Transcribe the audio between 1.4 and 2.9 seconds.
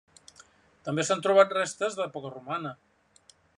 restes d'època romana.